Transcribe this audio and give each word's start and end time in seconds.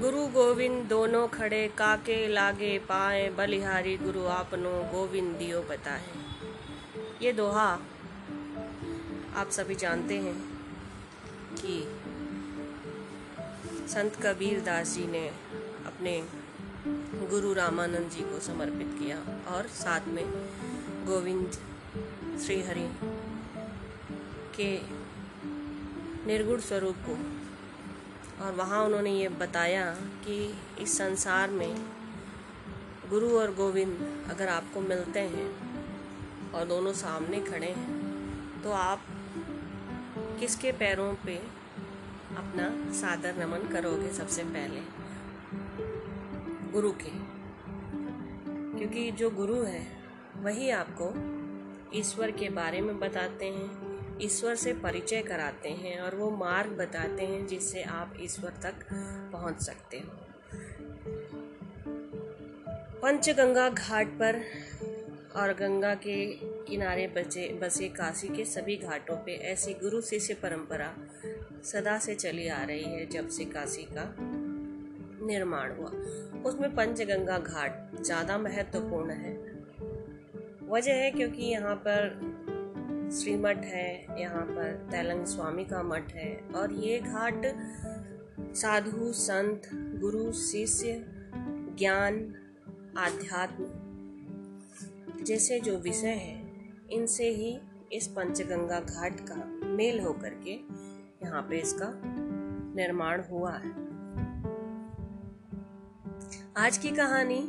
गोविंद 0.00 0.84
दोनों 0.88 1.28
खड़े 1.28 1.68
काके 1.68 2.28
लागे 2.28 2.78
पाए, 2.78 3.28
बलिहारी 3.30 3.96
गुरु 3.96 4.26
आपनो 4.26 4.70
गोविंद 4.92 5.36
दियो 5.36 5.62
बताए। 5.62 6.04
ये 7.22 7.32
दोहा 7.32 7.66
आप 9.36 9.50
सभी 9.50 9.74
जानते 9.74 10.18
हैं 10.18 10.34
कि 11.54 11.82
संत 13.88 14.16
कबीर 14.22 14.60
दास 14.60 14.94
जी 14.94 15.06
ने 15.06 15.28
अपने 15.86 16.24
गुरु 17.30 17.52
रामानंद 17.52 18.10
जी 18.10 18.20
को 18.20 18.38
समर्पित 18.40 18.94
किया 18.98 19.18
और 19.54 19.66
साथ 19.66 20.08
में 20.08 20.24
गोविंद 21.06 21.50
श्रीहरि 22.46 22.88
के 24.56 24.70
निर्गुण 26.26 26.60
स्वरूप 26.60 26.96
को 27.08 27.37
और 28.40 28.54
वहाँ 28.54 28.84
उन्होंने 28.84 29.10
ये 29.10 29.28
बताया 29.28 29.94
कि 29.94 30.58
इस 30.80 30.98
संसार 30.98 31.50
में 31.50 31.86
गुरु 33.10 33.38
और 33.38 33.54
गोविंद 33.54 34.26
अगर 34.30 34.48
आपको 34.48 34.80
मिलते 34.80 35.20
हैं 35.20 35.68
और 36.52 36.66
दोनों 36.66 36.92
सामने 36.92 37.40
खड़े 37.40 37.66
हैं 37.66 38.08
तो 38.62 38.70
आप 38.70 39.02
किसके 40.40 40.72
पैरों 40.72 41.14
पे 41.14 41.36
अपना 42.36 42.92
सादर 42.92 43.36
नमन 43.36 43.68
करोगे 43.68 44.12
सबसे 44.12 44.44
पहले? 44.44 44.80
गुरु 46.72 46.92
के। 46.92 47.38
क्योंकि 48.78 49.10
जो 49.10 49.30
गुरु 49.30 49.62
है, 49.62 50.02
वही 50.36 50.70
आपको 50.70 51.14
ईश्वर 51.98 52.30
के 52.30 52.48
बारे 52.48 52.80
में 52.80 52.98
बताते 52.98 53.46
हैं 53.46 53.87
ईश्वर 54.22 54.54
से 54.54 54.72
परिचय 54.72 55.22
कराते 55.22 55.68
हैं 55.68 55.98
और 56.00 56.14
वो 56.14 56.30
मार्ग 56.30 56.70
बताते 56.70 57.26
हैं 57.26 57.46
जिससे 57.46 57.82
आप 57.82 58.14
ईश्वर 58.20 58.50
तक 58.62 58.86
पहुँच 59.32 59.62
सकते 59.62 59.98
हो। 59.98 60.16
पंचगंगा 63.02 63.68
घाट 63.68 64.06
पर 64.06 64.40
और 65.36 65.52
गंगा 65.52 65.94
के 65.94 66.24
किनारे 66.64 67.06
बचे, 67.06 67.48
बसे 67.62 67.88
काशी 67.88 68.28
के 68.28 68.44
सभी 68.44 68.76
घाटों 68.76 69.16
पे 69.16 69.34
ऐसी 69.50 69.74
गुरु 69.74 70.00
शिष्य 70.00 70.34
परंपरा 70.34 70.92
सदा 71.64 71.98
से 71.98 72.14
चली 72.14 72.48
आ 72.48 72.62
रही 72.64 72.84
है 72.84 73.06
जब 73.06 73.28
से 73.28 73.44
काशी 73.44 73.82
का 73.82 74.14
निर्माण 75.26 75.76
हुआ। 75.76 75.90
उसमें 76.42 76.74
पंचगंगा 76.74 77.38
घाट 77.38 78.02
ज़्यादा 78.02 78.38
महत्वपूर्ण 78.38 79.10
है। 79.10 79.32
वजह 80.68 80.94
है 80.94 81.10
क्योंकि 81.10 81.42
यहाँ 81.42 81.74
पर 81.76 82.37
श्री 83.12 83.36
मठ 83.36 83.56
है, 83.56 84.20
यहाँ 84.20 84.44
पर 84.46 84.88
तैलंग 84.90 85.24
स्वामी 85.24 85.64
का 85.64 85.82
मठ 85.82 86.12
है, 86.12 86.40
और 86.56 86.72
ये 86.72 86.98
घाट 87.00 87.46
साधु, 88.54 89.12
संत, 89.12 89.62
गुरु, 89.74 90.32
शिष्य, 90.32 91.04
ज्ञान, 91.78 92.34
आध्यात्म 92.98 93.64
जैसे 95.24 95.60
जो 95.60 95.76
विषय 95.78 96.08
हैं, 96.08 96.88
इनसे 96.90 97.28
ही 97.30 97.58
इस 97.92 98.06
पंचगंगा 98.06 98.80
घाट 98.80 99.20
का 99.20 99.44
मेल 99.66 100.00
होकर 100.00 100.34
के 100.44 100.58
यहाँ 101.26 101.42
पे 101.42 101.58
इसका 101.58 101.92
निर्माण 102.76 103.22
हुआ 103.30 103.52
है। 103.52 103.70
आज 106.56 106.78
की 106.78 106.90
कहानी 106.90 107.40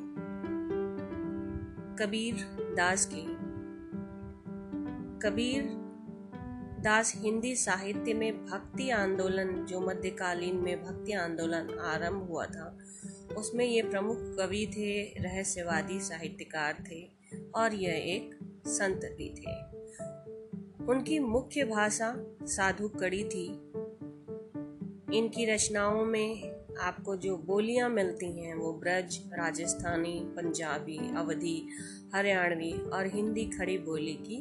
कबीर 2.00 2.36
दास 2.76 3.06
की 3.06 3.29
कबीर 5.24 5.64
दास 6.84 7.14
हिंदी 7.18 7.56
साहित्य 7.56 8.14
में 8.14 8.46
भक्ति 8.46 8.90
आंदोलन, 8.90 9.66
जो 9.66 9.80
मध्यकालीन 9.80 10.56
में 10.56 10.84
भक्ति 10.84 11.12
आंदोलन 11.12 11.80
आरंभ 11.82 12.28
हुआ 12.30 12.46
था, 12.46 12.78
उसमें 13.38 13.66
ये 13.66 13.82
प्रमुख 13.82 14.18
कवि 14.20 14.72
थे, 14.78 15.22
रहस्यवादी 15.22 16.00
साहित्यकार 16.00 16.84
थे 16.92 17.10
और 17.56 17.74
यह 17.74 17.94
एक 17.94 18.40
संत 18.68 19.02
भी 19.18 19.30
थे। 19.30 19.80
उनकी 20.86 21.20
मुख्य 21.20 21.64
भाषा 21.64 22.16
साधु 22.44 22.90
कड़ी 22.90 23.24
थी। 23.24 23.48
इनकी 25.18 25.46
रचनाओं 25.46 26.06
में 26.06 26.59
आपको 26.82 27.16
जो 27.16 27.38
बोलियाँ 27.38 27.90
मिलती 27.90 28.42
हैं 28.42 28.56
वो 28.56 28.74
ब्रज, 28.74 29.20
राजस्थानी, 29.34 30.20
पंजाबी, 30.26 30.98
अवधि, 31.18 31.68
हरियाणवी 32.16 32.74
और 32.74 33.08
हिंदी 33.08 33.46
खड़ी 33.46 33.78
बोली 33.78 34.14
की 34.14 34.40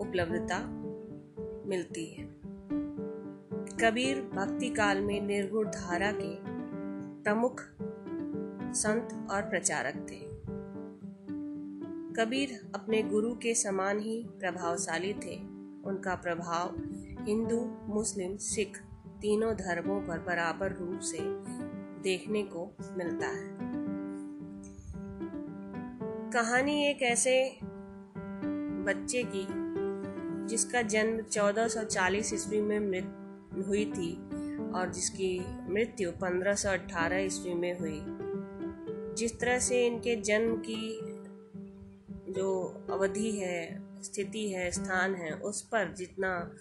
उपलब्धता 0.00 0.58
मिलती 1.66 2.06
है। 2.06 2.24
कबीर 3.80 4.20
भक्ति 4.20 4.68
काल 4.68 5.00
में 5.00 5.20
निर्गुण 5.20 5.68
धारा 5.68 6.12
के 6.12 6.36
प्रमुख 7.22 7.60
संत 8.74 9.30
और 9.30 9.42
प्रचारक 9.42 9.94
थे। 9.94 10.26
कबीर 12.14 12.70
अपने 12.74 13.02
गुरु 13.02 13.34
के 13.34 13.54
समान 13.54 13.98
ही 13.98 14.26
प्रभावशाली 14.40 15.12
थे। 15.12 15.36
उनका 15.84 16.14
प्रभाव 16.14 16.76
हिंदू, 17.24 17.76
मुस्लिम, 17.94 18.36
सिख 18.36 18.78
तीनों 19.20 19.54
धर्मों 19.54 20.00
पर 20.00 20.18
बराबर 20.18 20.72
रूप 20.72 21.00
से 21.00 21.18
देखने 22.02 22.42
को 22.42 22.76
मिलता 22.96 23.26
है। 23.26 23.56
कहानी 26.30 26.86
एक 26.86 27.02
ऐसे 27.02 27.58
बच्चे 28.86 29.22
की, 29.22 29.46
जिसका 30.46 30.82
जन्म 30.82 31.22
1440 31.22 32.34
ईस्वी 32.34 32.60
में 32.60 32.80
मृत, 32.80 33.22
हुई 33.66 33.84
थी 33.84 34.14
और 34.70 34.92
जिसकी 34.94 35.40
मृत्यु 35.72 36.12
1518 36.12 37.16
ईस्वी 37.16 37.54
में 37.54 37.78
हुई। 37.78 38.02
जिस 39.14 39.40
तरह 39.40 39.58
से 39.58 39.86
इनके 39.86 40.16
जन्म 40.16 40.56
की 40.56 41.00
जो 42.32 42.64
अवधि 42.90 43.30
है, 43.30 43.82
स्थिति 44.02 44.48
है, 44.50 44.70
स्थान 44.70 45.14
है, 45.14 45.32
उस 45.32 45.62
पर 45.62 45.94
जितना 45.94 46.56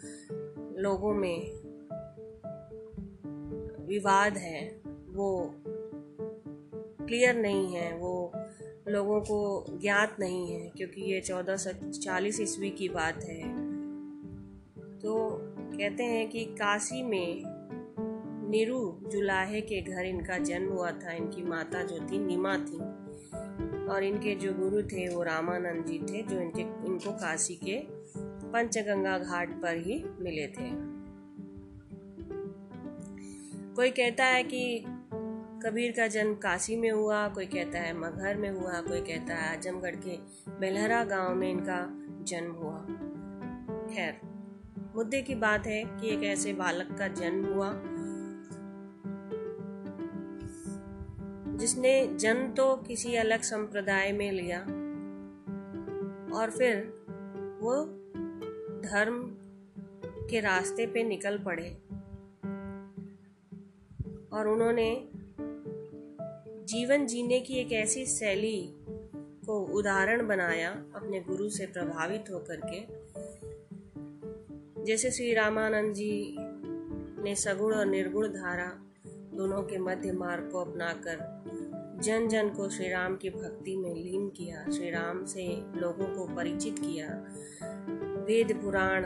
लोगों 0.78 1.14
में 1.14 1.65
विवाद 3.88 4.38
है, 4.38 4.82
वो 5.10 5.56
क्लियर 7.08 7.36
नहीं 7.36 7.76
है, 7.76 7.98
वो 7.98 8.32
लोगों 8.88 9.22
को 9.22 9.66
ज्ञात 9.82 10.18
नहीं 10.20 10.52
है, 10.54 10.72
क्योंकि 10.78 11.02
ये 11.02 11.22
चौदह 11.22 11.56
सौ 11.56 11.92
चालीस 11.92 12.42
ईस्वी 12.42 12.70
की 12.70 12.90
बात 12.90 13.24
है। 13.24 13.66
तो 15.00 15.38
कहते 15.78 16.04
हैं 16.04 16.30
कि 16.30 16.46
काशी 16.46 17.04
में 17.04 17.44
नीरू 18.50 19.00
जुलाहे 19.12 19.62
के 19.62 19.82
घर 19.82 20.06
इनका 20.06 20.38
जन्म 20.38 20.70
हुआ 20.70 20.92
था, 20.92 21.12
इनकी 21.12 21.44
माता 21.44 21.84
जो 21.84 22.00
थी, 22.00 22.20
नीमा 22.20 22.58
थी। 22.58 23.06
और 23.88 24.04
इनके 24.04 24.36
जो 24.36 24.54
गुरु 24.54 24.82
थे, 24.82 25.16
वो 25.16 25.24
रामानंद 25.24 25.86
जी 25.86 26.00
थे, 26.00 26.22
जो 26.24 26.40
इनके, 26.40 26.62
इनको 26.62 27.12
काशी 27.12 27.56
के 27.56 27.82
पंचगंगा 28.50 29.20
घाट 29.20 29.62
पर 29.62 29.78
ही 29.78 30.06
मिले 30.20 30.48
थे। 30.48 30.95
कोई 33.76 33.90
कहता 33.92 34.26
है 34.26 34.44
कि 34.44 34.84
कबीर 35.64 35.92
का 35.92 36.08
जन्म 36.08 36.34
काशी 36.34 36.76
में 36.76 36.90
हुआ, 36.92 37.28
कोई 37.28 37.46
कहता 37.46 37.80
है 37.80 37.94
मगहर 37.98 38.38
में 38.38 38.50
हुआ, 38.50 38.80
कोई 38.82 39.02
कहता 39.02 39.36
है 39.36 39.58
आजमगढ़ 39.58 39.96
के 39.96 40.18
बेलहरा 40.60 41.04
गाँव 41.04 41.36
में 41.36 41.50
इनका 41.50 41.80
जन्म 42.24 42.52
हुआ। 42.52 42.78
खैर, 43.90 44.20
मुद्दे 44.96 45.22
की 45.22 45.36
बात 45.36 45.68
है 45.68 45.84
कि 45.86 46.10
एक 46.10 46.24
ऐसे 46.24 46.54
बालक 46.54 46.96
का 47.00 47.08
जन्म 47.08 47.46
हुआ, 47.46 47.72
जिसने 51.58 51.94
जन्म 52.16 52.52
तो 52.52 52.76
किसी 52.78 53.16
अलग 53.16 53.42
संप्रदाय 53.42 54.12
में 54.12 54.32
लिया, 54.32 54.60
और 56.40 56.52
फिर 56.52 56.84
वो 57.62 57.76
धर्म 58.82 59.22
के 60.30 60.40
रास्ते 60.40 60.86
पे 60.86 61.04
निकल 61.04 61.38
पड़े। 61.38 61.78
और 64.36 64.48
उन्होंने 64.48 65.10
जीवन 66.66 67.06
जीने 67.06 67.40
की 67.40 67.54
एक 67.54 67.72
ऐसी 67.72 68.06
शैली 68.06 68.76
को 69.46 69.60
उदाहरण 69.60 70.28
बनाया 70.28 70.72
अपने 70.72 71.20
गुरु 71.20 71.50
से 71.50 71.66
प्रभावित 71.66 72.26
होकर 72.32 72.62
के। 72.66 73.06
जैसे 74.84 75.12
श्री 75.12 75.34
रामानंद 75.34 75.94
जी 75.94 76.36
ने 77.24 77.36
सगुण 77.36 77.74
और 77.74 77.86
निर्गुण 77.86 78.28
धारा 78.28 78.86
दोनों 79.08 79.64
के 79.64 79.78
मध्य 79.78 80.12
मार्ग 80.12 80.50
को 80.52 80.60
अपनाकर 80.60 81.44
जन 82.04 82.28
जन 82.28 82.50
को 82.50 82.70
श्री 82.70 82.90
राम 82.90 83.16
की 83.16 83.30
भक्ति 83.30 83.78
में 83.78 83.96
लीन 83.96 84.30
किया, 84.30 84.72
श्री 84.72 84.90
राम 84.90 85.26
से 85.26 85.64
लोगों 85.80 86.06
को 86.06 86.36
परिचित 86.36 86.80
किया। 86.80 87.08
वेद 88.26 88.62
पुराण, 88.64 89.06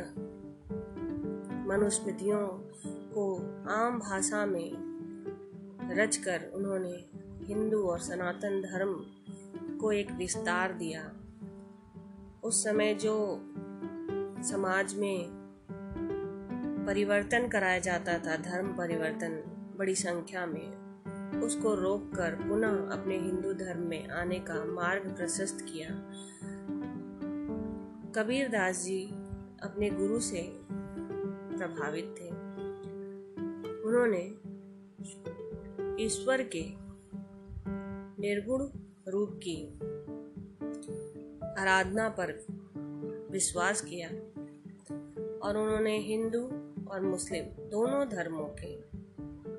मनुस्मृतियों 1.67 2.47
को 2.85 3.35
आम 3.69 3.99
भाषा 3.99 4.45
में 4.45 4.88
रचकर 5.89 6.51
उन्होंने 6.53 7.05
हिंदू 7.45 7.83
और 7.83 7.99
सनातन 7.99 8.61
धर्म 8.61 9.05
को 9.77 9.91
एक 9.91 10.11
विस्तार 10.11 10.73
दिया। 10.73 11.11
उस 12.43 12.63
समय 12.63 12.93
जो 12.93 13.39
समाज 14.43 14.95
में 14.95 15.39
परिवर्तन 16.87 17.47
कराया 17.47 17.79
जाता 17.79 18.17
था, 18.17 18.35
धर्म 18.37 18.67
परिवर्तन 18.67 19.43
बड़ी 19.77 19.95
संख्या 19.95 20.45
में, 20.45 20.79
उसको 21.41 21.75
रोककर 21.75 22.35
पुनः 22.35 22.67
अपने 22.67 23.17
हिंदू 23.17 23.53
धर्म 23.53 23.81
में 23.81 24.09
आने 24.09 24.39
का 24.39 24.65
मार्ग 24.65 25.15
प्रशस्त 25.17 25.57
किया। 25.61 25.89
कबीर 28.15 28.47
दास 28.47 28.83
जी 28.83 29.05
अपने 29.63 29.89
गुरु 29.89 30.19
से 30.19 30.41
प्रभावित 31.57 32.15
थे। 32.21 32.29
उन्होंने 33.81 34.33
ईश्वर 35.99 36.49
के 36.55 36.65
निर्गुण 38.21 38.67
रूप 39.07 39.39
की 39.47 39.67
आराधना 41.61 42.09
पर 42.09 42.45
विश्वास 43.31 43.81
किया 43.81 44.09
और 45.47 45.57
उन्होंने 45.57 45.97
हिंदू 45.97 46.41
और 46.87 47.01
मुस्लिम 47.01 47.43
दोनों 47.43 48.09
धर्मों 48.09 48.45
के 48.45 48.89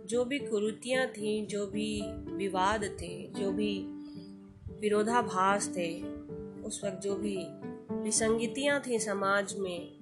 जो 0.07 0.25
भी 0.25 0.39
कुरुतियाँ 0.39 1.07
थी, 1.07 1.47
जो 1.47 1.67
भी 1.67 2.03
विवाद 2.33 2.85
थे, 2.85 3.29
जो 3.29 3.53
भी 3.53 3.87
विरोधाभास 4.81 5.69
थे, 5.69 6.03
उस 6.63 6.81
वक्त 6.85 7.03
जो 7.03 7.17
भी 7.17 7.37
विसंगतियाँ 8.03 8.83
थी 8.87 8.99
समाज 8.99 9.55
में, 9.59 10.01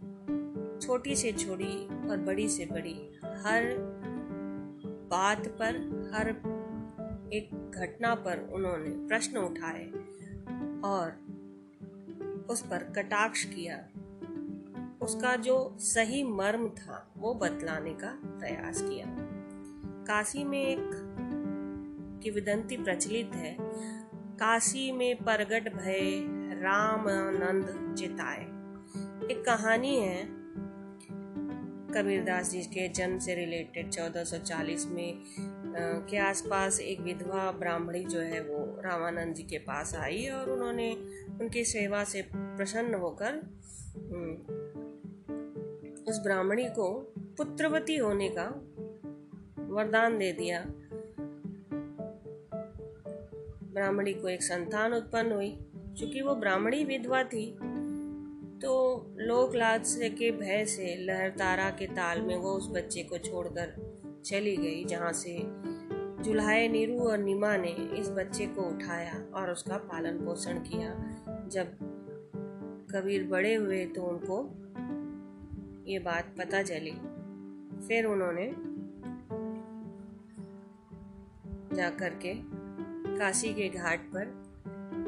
छोटी 0.82 1.16
से 1.16 1.32
छोटी 1.32 2.08
और 2.10 2.16
बड़ी 2.16 2.48
से 2.48 2.66
बड़ी, 2.66 3.18
हर 3.24 3.87
बात 5.08 5.46
पर, 5.46 5.76
हर 6.14 6.28
एक 7.32 7.70
घटना 7.74 8.14
पर 8.14 8.50
उन्होंने 8.52 9.08
प्रश्न 9.08 9.38
उठाए 9.38 9.86
और 10.84 11.10
उस 12.50 12.62
पर 12.62 12.92
कटाक्ष 12.96 13.44
किया। 13.44 13.78
उसका 15.02 15.36
जो 15.36 15.76
सही 15.80 16.22
मर्म 16.22 16.68
था, 16.68 17.12
वो 17.16 17.34
बतलाने 17.34 17.90
का 17.90 18.20
प्रयास 18.24 18.82
किया। 18.82 19.06
काशी 20.04 20.44
में 20.44 20.66
एक 20.66 20.90
किवदंती 22.22 22.76
प्रचलित 22.76 23.30
है, 23.34 23.56
काशी 24.14 24.92
में 24.92 25.16
प्रगट 25.16 25.74
भय 25.74 26.26
राम 26.62 27.00
आनंद 27.00 27.94
चिताए 27.98 28.44
एक 29.32 29.44
कहानी 29.46 29.96
है 29.96 30.37
कबीरदास 31.94 32.50
जी 32.50 32.62
के 32.62 32.88
जन्म 32.88 33.18
से 33.18 33.34
रिलेटेड 33.34 33.90
1440 33.92 34.86
में 34.86 35.22
के 36.10 36.16
आसपास 36.16 36.80
एक 36.80 37.00
विधवा 37.00 37.52
ब्राह्मणी 37.52 38.04
जो 38.04 38.20
है 38.20 38.40
वो 38.40 38.80
रामानंद 38.80 39.34
जी 39.34 39.42
के 39.42 39.58
पास 39.58 39.94
आई 39.94 40.26
और 40.26 40.50
उन्होंने 40.50 40.92
उनकी 41.40 41.64
सेवा 41.64 42.04
से 42.04 42.22
प्रसन्न 42.36 42.94
होकर 42.94 43.34
उस 46.08 46.18
ब्राह्मणी 46.18 46.64
को 46.64 47.12
पुत्रवती 47.18 47.96
होने 47.96 48.28
का 48.38 48.46
वरदान 49.74 50.18
दे 50.18 50.32
दिया। 50.32 50.64
ब्राह्मणी 53.72 54.14
को 54.14 54.28
एक 54.28 54.42
संतान 54.42 54.94
उत्पन्न 54.94 55.32
हुई। 55.32 55.58
क्योंकि 55.98 56.22
वो 56.22 56.34
ब्राह्मणी 56.34 56.84
विधवा 56.84 57.22
थी 57.22 57.58
तो 58.62 59.50
लाज 59.54 59.84
से 59.84 60.08
के 60.10 60.30
भय 60.30 60.64
से 60.64 60.94
लहर 61.06 61.30
तारा 61.30 61.68
के 61.70 61.86
ताल 61.86 62.20
में 62.22 62.36
वो 62.36 62.52
उस 62.52 62.68
बच्चे 62.70 63.02
को 63.02 63.18
छोड़कर 63.18 63.74
चली 64.26 64.56
गई, 64.56 64.84
जहाँ 64.84 65.12
से 65.12 65.38
जुल्हाए 66.22 66.68
नीरू 66.68 66.98
और 67.00 67.18
नीमा 67.18 67.56
ने 67.56 67.70
इस 68.00 68.08
बच्चे 68.10 68.46
को 68.46 68.62
उठाया 68.62 69.22
और 69.34 69.50
उसका 69.50 69.76
पालन 69.76 70.18
पोषण 70.18 70.58
किया। 70.58 70.94
जब 71.48 71.76
कबीर 72.90 73.24
बड़े 73.24 73.54
हुए 73.54 73.84
तो 73.86 74.02
उनको 74.02 74.40
ये 75.90 75.98
बात 75.98 76.34
पता 76.38 76.62
चली। 76.62 76.94
फिर 77.86 78.06
उन्होंने 78.06 78.46
जाकर 81.76 82.18
के 82.24 82.34
काशी 83.18 83.54
के 83.54 83.68
घाट 83.68 83.98
पर 83.98 84.47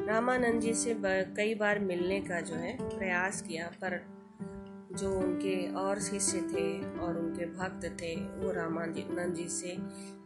रामानंद 0.06 0.60
जी 0.60 0.72
से 0.74 0.94
कई 1.36 1.54
बार 1.54 1.78
मिलने 1.78 2.20
का 2.20 2.40
जो 2.40 2.54
है 2.54 2.76
प्रयास 2.80 3.42
किया, 3.42 3.66
पर 3.82 4.00
जो 4.92 5.10
उनके 5.12 5.56
और 5.74 5.98
शिष्य 6.00 6.38
थे 6.38 6.68
और 7.00 7.18
उनके 7.18 7.46
भक्त 7.46 7.84
थे, 8.00 8.14
वो 8.14 8.52
रामानंद 8.52 9.34
जी 9.34 9.48
से 9.48 9.76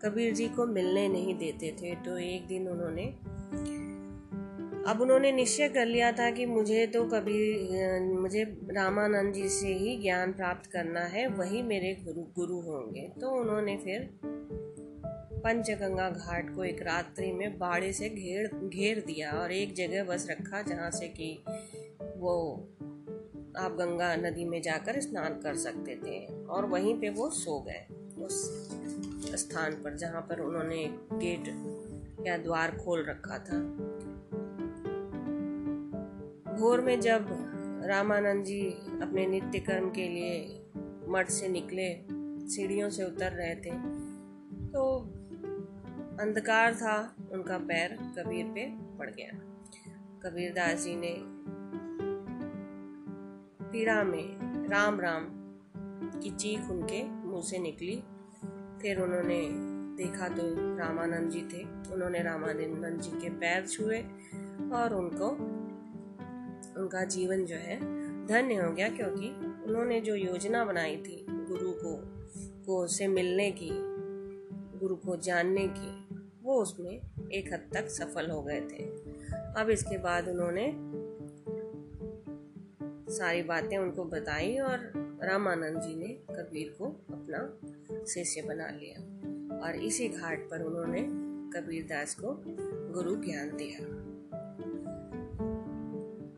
कबीर 0.03 0.35
जी 0.35 0.49
को 0.49 0.67
मिलने 0.67 1.09
नहीं 1.09 1.35
देते 1.35 1.73
थे। 1.73 1.95
तो 1.95 2.19
एक 2.19 2.47
दिन 2.47 2.69
उन्होंने, 2.69 3.05
अब 4.85 5.01
उन्होंने 5.01 5.33
निश्चय 5.33 5.69
कर 5.69 5.87
लिया 5.87 6.11
था 6.13 6.31
कि 6.31 6.47
मुझे 6.47 6.87
तो 6.87 7.05
कबीर, 7.05 8.01
मुझे 8.21 8.45
रामानंद 8.71 9.33
जी 9.33 9.49
से 9.49 9.75
ही 9.75 9.97
ज्ञान 10.03 10.33
प्राप्त 10.33 10.71
करना 10.71 11.01
है, 11.01 11.27
वही 11.29 11.63
मेरे 11.63 11.95
गुरु 12.05 12.23
गुरु 12.35 12.61
होंगे। 12.63 13.09
तो 13.21 13.31
उन्होंने 13.41 13.77
फिर 13.77 14.01
पंचगंगा 15.45 16.11
घाट 16.11 16.55
को 16.55 16.65
एक 16.65 16.83
रात्रि 16.83 17.33
में 17.33 17.59
बाड़े 17.59 17.93
से 17.93 18.09
घेर 18.09 18.69
घेर 18.69 19.01
दिया 19.01 19.33
और 19.33 19.53
एक 19.53 19.75
जगह 19.75 20.05
बस 20.05 20.27
रखा 20.31 20.63
जहाँ 20.63 20.91
से 20.91 21.09
कि 21.09 21.45
वो 22.17 22.69
आप 23.59 23.73
गंगा 23.73 24.17
नदी 24.17 24.45
में 24.45 24.63
जाकर 24.63 25.01
स्नान 25.01 25.41
कर 25.41 25.55
सकते 25.55 25.97
थे 25.97 26.45
और 26.45 26.67
वहीं 26.67 27.01
पे 27.01 27.09
वो 27.09 27.31
सो 27.31 27.61
गए 27.61 27.87
उस 28.25 28.69
स्थान 29.35 29.75
पर 29.75 29.97
जहाँ 29.97 30.21
पर 30.23 30.41
उन्होंने 30.41 30.87
गेट 31.13 31.49
या 32.27 32.39
द्वार 32.39 32.77
खोल 32.77 33.07
रखा 33.09 33.39
था। 33.39 33.59
भोर 36.55 36.81
में 36.81 37.01
जब 37.01 37.27
रामानंद 37.87 38.45
जी 38.45 38.63
अपने 39.03 39.27
नित्य 39.27 39.59
कर्म 39.59 39.91
के 39.91 40.09
लिए 40.09 40.63
मठ 41.09 41.29
से 41.29 41.49
निकले, 41.49 42.07
सीढ़ियों 42.49 42.91
से 42.91 43.05
उतर 43.05 43.33
रहे 43.33 43.55
थे 43.55 43.94
अंधकार 46.21 46.75
था, 46.75 47.17
उनका 47.33 47.59
पैर 47.59 47.93
कबीर 48.19 48.47
पे 48.47 48.71
पड़ 48.99 49.11
गया। 49.11 49.39
कबीर 50.23 50.53
दास 50.53 50.85
जी 50.85 50.97
ने 50.97 51.17
पीड़ा 53.73 54.05
में 54.05 54.37
राम 54.69 55.01
राम 55.01 55.27
की 56.21 56.31
चीख 56.31 56.61
उनके 56.71 57.05
मुँह 57.05 57.43
से 57.43 57.59
निकली। 57.59 58.03
फिर 58.83 59.01
उन्होंने 59.01 59.49
देखा 59.97 60.29
तो 60.29 60.43
रामानंद 60.77 61.31
जी 61.31 61.43
थे। 61.43 61.93
उन्होंने 61.93 62.23
रामानंद 62.23 63.01
जी 63.01 63.21
के 63.21 63.31
पैर 63.31 63.67
छुए 63.67 64.01
और 64.73 64.95
उनको, 64.95 65.29
उनका 66.81 67.05
जीवन 67.05 67.45
जो 67.45 67.57
है, 67.57 67.77
धन्य 68.27 68.55
हो 68.55 68.73
गया 68.73 68.89
क्योंकि 68.89 69.29
उन्होंने 69.67 70.01
जो 70.01 70.15
योजना 70.15 70.65
बनाई 70.65 70.97
थी 70.97 71.27
गुरु 71.31 71.73
को 71.73 72.15
को 72.67 72.87
से 72.87 73.07
मिलने 73.09 73.51
की 73.51 73.94
गुरु 74.85 74.97
को 74.97 75.17
जानने 75.17 75.67
की, 75.69 75.91
वो 76.43 76.55
उसमें 76.63 77.01
एक 77.33 77.53
हद 77.53 77.71
तक 77.75 77.89
सफल 77.89 78.31
हो 78.31 78.43
गए 78.43 78.61
थे। 78.61 78.85
अब 79.61 79.71
इसके 79.71 79.99
बाद 79.99 80.29
उन्होंने 80.29 80.73
सारी 83.15 83.43
बातें 83.43 83.79
उनको 83.79 84.05
बताई 84.05 84.59
और 84.59 84.93
रामानंद 85.23 85.81
जी 85.81 85.95
ने 85.97 86.09
कबीर 86.09 86.75
को 86.79 86.85
अपना 87.13 88.05
शिष्य 88.05 88.43
बना 88.43 88.69
लिया 88.69 89.01
और 89.59 89.77
इसी 89.77 90.09
घाट 90.09 90.39
पर 90.51 90.63
उन्होंने 90.63 91.03
कबीर 91.51 91.83
दास 91.83 92.15
को 92.15 92.35
गुरु 92.93 93.17
ज्ञान 93.17 93.57
दिया। 93.57 93.87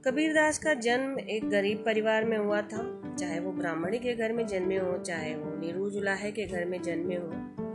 कबीर 0.07 0.35
दास 0.35 0.59
का 0.59 0.75
जन्म 0.75 1.19
एक 1.19 1.49
गरीब 1.51 1.83
परिवार 1.87 2.25
में 2.25 2.39
हुआ 2.39 2.63
था, 2.63 3.17
चाहे 3.17 3.41
वो 3.41 3.53
ब्राह्मणी 3.53 3.99
के 3.99 4.15
घर 4.15 4.33
में 4.33 4.47
जन्मे 4.47 4.79
हो, 4.79 4.99
चाहे 4.99 5.37
वो 5.37 5.57
नीरू 5.57 5.91
जुलाहे 5.91 6.33
के 6.33 6.47
घर 6.47 6.65
में 6.65 6.83
जन्मे 6.83 7.17
हो। 7.17 7.66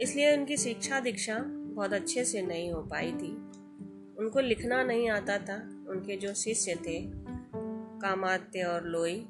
इसलिए 0.00 0.36
उनकी 0.36 0.56
शिक्षा 0.56 1.00
दीक्षा 1.00 1.38
बहुत 1.46 1.92
अच्छे 1.92 2.24
से 2.24 2.42
नहीं 2.42 2.72
हो 2.72 2.82
पाई 2.82 3.12
थी। 3.12 3.36
उनको 4.18 4.40
लिखना 4.40 4.82
नहीं 4.82 5.10
आता 5.10 5.38
था। 5.38 5.86
उनके 5.88 6.16
जो 6.16 6.34
शिष्य 6.34 6.74
थे, 6.74 7.10
कामात्य 8.00 8.62
और 8.62 8.84
लोई, 8.84 9.26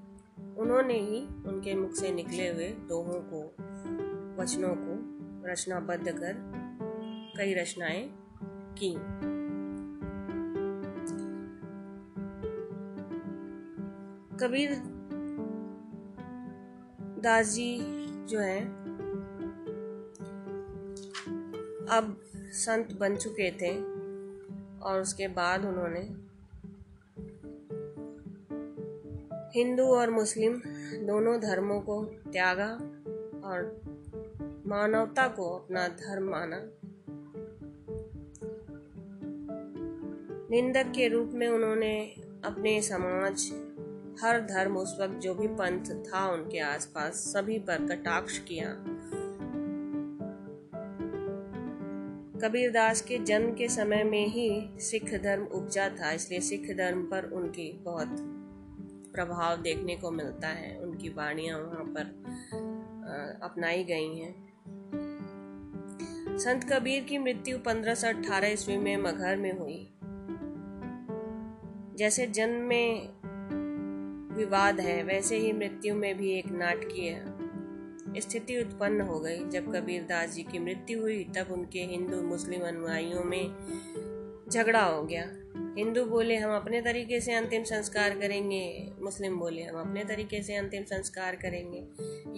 उन्होंने 0.59 0.95
ही 0.95 1.27
उनके 1.27 1.75
मुख 1.75 1.93
से 1.93 2.13
निकले 2.13 2.49
हुए 2.49 2.69
दोहों 2.69 3.21
को, 3.21 3.43
वचनों 4.43 4.75
को 4.79 5.15
रचनाबद्ध 5.51 6.09
कर 6.09 6.35
कई 7.37 7.55
रचनाएँ 7.55 8.09
की। 8.83 8.95
कबीर 14.37 14.71
दास 17.23 17.47
जी 17.47 17.79
जो 18.27 18.39
है 18.39 18.84
अब 21.91 22.17
संत 22.53 22.93
बन 22.93 23.17
चुके 23.17 23.51
थे 23.51 23.77
और 24.81 25.01
उसके 25.01 25.29
बाद 25.29 25.65
उन्होंने 25.65 26.01
हिंदू 29.59 29.85
और 29.85 30.11
मुस्लिम 30.11 30.55
दोनों 31.07 31.41
धर्मों 31.41 31.81
को 31.81 32.05
त्यागा 32.05 32.69
और 33.45 33.81
मानवता 34.67 35.29
को 35.29 35.57
अपना 35.57 35.89
धर्म 35.89 36.31
माना। 36.31 36.61
निंदक 40.51 40.93
के 40.95 41.09
रूप 41.09 41.31
में 41.35 41.49
उन्होंने 41.49 42.15
अपने 42.45 42.83
समाज, 42.83 43.53
हर 44.23 44.41
धर्म 44.41 44.77
उस 44.77 44.97
वक्त 45.01 45.15
जो 45.15 45.35
भी 45.35 45.47
पंथ 45.47 45.85
था 45.85 46.33
उनके 46.33 46.59
आसपास 46.59 47.15
सभी 47.15 47.59
पर 47.59 47.87
कटाक्ष 47.87 48.39
किया। 48.39 48.94
कबीरदास 52.45 53.01
के 53.01 53.19
जन्म 53.19 53.53
के 53.55 53.69
समय 53.69 54.03
में 54.05 54.27
ही 54.27 54.49
सिख 54.81 55.05
धर्म 55.23 55.45
उपजा 55.45 55.89
था, 55.89 56.11
इसलिए 56.13 56.41
सिख 56.41 56.67
धर्म 56.77 57.03
पर 57.03 57.31
उनकी 57.31 57.71
बहुत 57.85 58.17
प्रभाव 59.15 59.57
देखने 59.57 59.97
को 59.97 60.11
मिलता 60.11 60.49
है। 60.49 60.77
उनकी 60.79 61.09
वाणियाँ 61.09 61.59
वहाँ 61.59 61.85
पर 61.85 63.39
अपनाई 63.43 63.85
गई 63.85 64.19
हैं। 64.19 64.35
संत 66.39 66.65
कबीर 66.73 67.05
की 67.05 67.19
मृत्यु 67.19 67.59
पंद्रह 67.59 67.95
सौ 67.95 68.09
अठारह 68.09 68.49
ईस्वी 68.49 68.77
में 68.77 68.97
मगहर 68.97 69.37
में 69.37 69.53
हुई। 69.59 69.89
जैसे 71.99 72.27
जन्म 72.27 72.61
में 72.63 73.09
विवाद 74.37 74.81
है, 74.81 75.03
वैसे 75.03 75.37
ही 75.37 75.53
मृत्यु 75.53 75.95
में 75.95 76.17
भी 76.19 76.33
एक 76.33 76.53
नाटकीय 76.53 77.11
स्थिति 78.21 78.61
उत्पन्न 78.61 79.01
हो 79.01 79.21
गई। 79.21 79.49
जब 79.49 79.77
कबीरदास 79.77 80.35
जी 80.35 80.43
की 80.43 80.59
मृत्यु 80.59 81.01
हुई, 81.01 81.25
तब 81.25 81.53
उनके 81.53 81.79
हिंदू 81.79 82.23
मुस्लिम 82.23 82.61
अनुयायियों 82.61 83.25
में 83.25 83.55
झगड़ा 84.53 84.85
हो 84.85 85.03
गया। 85.03 85.33
हिंदू 85.79 86.05
बोले, 86.05 86.37
हम 86.37 86.57
अपने 86.57 86.83
तरीके 86.83 87.21
से 87.21 87.33
अंतिम 87.33 87.63
संस्कार 87.63 88.19
करेंगे। 88.19 88.93
मुस्लिम 89.03 89.37
बोले, 89.37 89.63
हम 89.63 89.81
अपने 89.81 90.05
तरीके 90.05 90.43
से 90.43 90.55
अंतिम 90.55 90.85
संस्कार 90.85 91.37
करेंगे। 91.37 91.89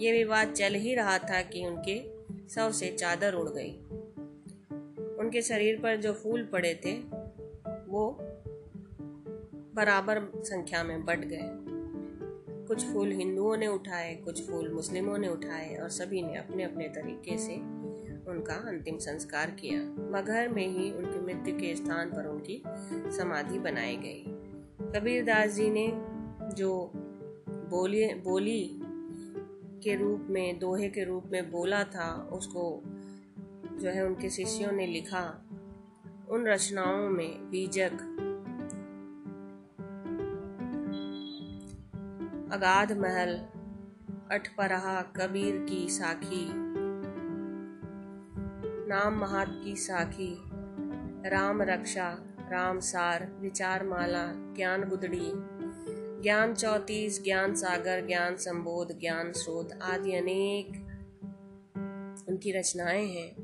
ये 0.03 0.11
विवाद 0.11 0.51
चल 0.51 0.73
ही 0.73 0.95
रहा 0.95 1.17
था 1.17 1.41
कि 1.41 1.65
उनके 1.65 2.17
सौ 2.49 2.71
से 2.71 2.91
चादर 2.91 3.33
उड़ 3.33 3.49
गई। 3.49 3.71
उनके 5.17 5.41
शरीर 5.41 5.79
पर 5.79 5.95
जो 5.95 6.13
फूल 6.13 6.43
पड़े 6.45 6.81
थे, 6.85 6.93
वो 7.87 8.17
बराबर 9.73 10.31
संख्या 10.35 10.83
में 10.83 11.05
बट 11.05 11.19
गए। 11.19 11.66
कुछ 12.67 12.85
फूल 12.85 13.11
हिंदुओं 13.11 13.57
ने 13.57 13.67
उठाए, 13.67 14.15
कुछ 14.15 14.49
फूल 14.49 14.69
मुस्लिमों 14.73 15.17
ने 15.17 15.27
उठाए 15.27 15.75
और 15.75 15.89
सभी 15.89 16.21
ने 16.21 16.35
अपने 16.35 16.63
अपने 16.63 16.87
तरीके 16.87 17.37
से 17.37 17.55
उनका 18.31 18.53
अंतिम 18.53 18.97
संस्कार 18.97 19.51
किया। 19.51 19.81
मगहर 20.11 20.49
में 20.49 20.67
ही 20.67 20.91
उनकी 20.91 21.19
मृत्यु 21.19 21.57
के 21.57 21.75
स्थान 21.75 22.09
पर 22.09 22.25
उनकी 22.25 22.63
समाधि 23.17 23.59
बनाई 23.59 23.97
गई। 23.97 24.23
कबीरदास 24.95 25.51
जी 25.51 25.69
ने 25.69 25.87
जो 26.55 26.91
बोली 27.49 28.13
बोली 28.13 28.79
के 29.83 29.95
रूप 29.95 30.27
में, 30.29 30.59
दोहे 30.59 30.89
के 30.89 31.03
रूप 31.03 31.23
में 31.31 31.51
बोला 31.51 31.83
था, 31.83 32.29
उसको 32.33 32.83
जो 33.81 33.89
है 33.89 34.05
उनके 34.05 34.29
शिष्यों 34.29 34.71
ने 34.71 34.87
लिखा, 34.87 35.43
उन 36.29 36.47
रचनाओं 36.47 37.09
में 37.09 37.49
बीजक 37.49 38.16
अगाध 42.51 42.91
महल 42.91 43.37
अठपरहा 44.31 45.01
कबीर 45.01 45.65
की 45.69 45.89
साखी। 45.89 46.47
नाम 48.87 49.17
महात 49.17 49.61
की 49.63 49.75
साखी, 49.75 50.43
राम 51.29 51.61
रक्षा, 51.61 52.17
राम 52.39 52.79
सार 52.79 53.37
विचार 53.39 53.85
माला 53.85 54.31
ज्ञान 54.33 54.89
गुदड़ी। 54.89 55.31
ज्ञान 56.23 56.53
चौतीस, 56.53 57.23
ज्ञान 57.23 57.55
सागर, 57.55 58.05
ज्ञान 58.07 58.35
संबोध, 58.35 58.99
ज्ञान 58.99 59.31
स्रोत 59.31 59.79
आदि 59.81 60.15
अनेक 60.15 60.67
उनकी 62.29 62.51
रचनाएँ 62.51 63.07
हैं, 63.07 63.35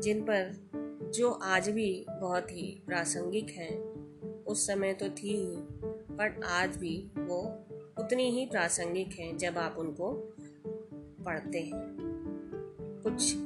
जिन 0.00 0.22
पर 0.22 0.70
जो 1.14 1.30
आज 1.30 1.70
भी 1.70 2.06
बहुत 2.20 2.50
ही 2.50 2.82
प्रासंगिक 2.86 3.50
हैं। 3.50 3.78
उस 4.44 4.66
समय 4.66 4.92
तो 4.92 5.08
थी 5.08 5.36
ही, 5.36 5.56
पर 6.16 6.42
आज 6.44 6.76
भी 6.76 7.10
वो 7.18 7.64
उतनी 8.00 8.30
ही 8.30 8.46
प्रासंगिक 8.46 9.08
हैं 9.18 9.36
जब 9.36 9.58
आप 9.58 9.76
उनको 9.78 10.12
पढ़ते 11.24 11.60
हैं। 11.60 11.96
कुछ 13.02 13.36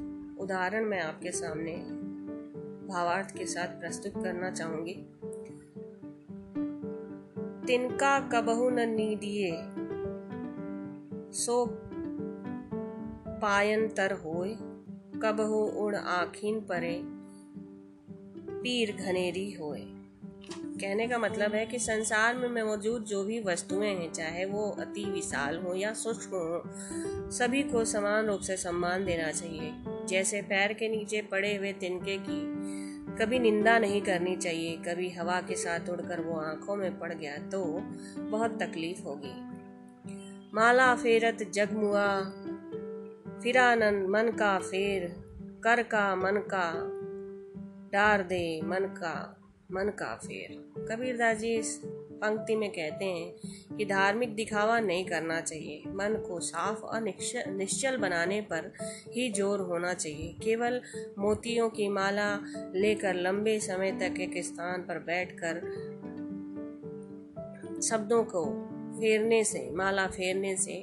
उदाहरण 0.40 0.84
मैं 0.84 1.00
आपके 1.00 1.32
सामने 1.32 1.76
भावार्थ 2.87 3.37
के 3.37 3.46
साथ 3.46 3.80
प्रस्तुत 3.80 4.23
करना 4.25 4.50
चाहूँगी। 4.50 4.94
तिनका 7.66 8.20
कबहु 8.20 8.70
न 8.70 8.88
नीदिए 8.88 9.50
सो 11.32 11.66
पायन 13.42 13.88
तर 13.88 14.12
होए, 14.12 14.56
कबहु 15.23 15.66
उड़ 15.66 15.96
आखिन 15.96 16.61
परे, 16.61 17.00
पीर 18.62 18.96
घनेरी 18.96 19.52
होए। 19.52 19.93
कहने 20.80 21.06
का 21.08 21.18
मतलब 21.18 21.54
है 21.54 21.66
कि 21.66 21.78
संसार 21.78 22.34
में 22.34 22.62
मौजूद 22.62 23.02
जो 23.02 23.24
भी 23.24 23.40
वस्तुएँ 23.40 23.88
हैं, 23.88 24.12
चाहे 24.12 24.44
वो 24.44 24.70
अति 24.70 25.04
विशाल 25.04 25.58
हो 25.58 25.74
या 25.74 25.92
सूक्ष्म 25.92 26.30
हो, 26.30 26.62
सभी 27.30 27.62
को 27.62 27.84
समान 27.84 28.26
रूप 28.26 28.40
से 28.40 28.56
सम्मान 28.56 29.04
देना 29.04 29.30
चाहिए। 29.30 29.72
जैसे 30.06 30.42
पैर 30.42 30.72
के 30.72 30.88
नीचे 30.88 31.22
पड़े 31.22 31.56
हुए 31.56 31.72
तिनके 31.72 32.16
की 32.18 32.40
कभी 33.16 33.38
निंदा 33.38 33.78
नहीं 33.78 34.02
करनी 34.02 34.36
चाहिए, 34.36 34.76
कभी 34.76 35.10
हवा 35.10 35.40
के 35.40 35.54
साथ 35.54 35.90
उड़कर 35.90 36.20
वो 36.20 36.40
आँखों 36.40 36.76
में 36.76 36.98
पड़ 36.98 37.12
गया 37.12 37.36
तो 37.36 37.64
बहुत 38.20 38.62
तकलीफ़ 38.62 39.02
होगी। 39.02 39.34
माला 40.54 40.94
फेरत 40.94 41.50
जगमुआ 41.54 42.20
फिरानन, 43.40 44.06
मन 44.10 44.36
का 44.38 44.58
फेर, 44.58 45.08
कर 45.64 45.82
का 45.82 46.16
मन 46.16 46.42
का, 46.54 46.70
डार 47.92 48.22
दे 48.22 48.60
मन 48.64 48.94
का। 48.98 49.40
मन 49.73 49.88
का 49.99 50.14
फेर 50.16 50.56
कबीरदास 50.88 51.37
जी 51.37 51.54
इस 51.54 51.80
पंक्ति 52.23 52.56
में 52.56 52.68
कहते 52.71 53.04
हैं 53.04 53.76
कि 53.76 53.85
धार्मिक 53.85 54.35
दिखावा 54.35 54.78
नहीं 54.80 55.04
करना 55.04 55.40
चाहिए। 55.40 55.83
मन 55.88 56.14
को 56.28 56.38
साफ़ 56.40 56.80
और 56.80 57.00
निश्चल 57.00 57.97
बनाने 57.97 58.40
पर 58.40 58.73
ही 59.12 59.30
ज़ोर 59.33 59.61
होना 59.61 59.92
चाहिए। 59.94 60.33
केवल 60.42 60.80
मोतियों 61.18 61.68
की 61.71 61.88
माला 61.88 62.28
लेकर 62.75 63.14
लंबे 63.14 63.59
समय 63.61 63.92
तक 63.92 64.21
एक 64.21 64.42
स्थान 64.44 64.83
पर 64.83 64.99
बैठकर 64.99 65.61
शब्दों 67.83 68.23
को 68.25 68.44
फेरने 69.00 69.42
से, 69.44 69.71
माला 69.71 70.06
फेरने 70.06 70.56
से 70.56 70.80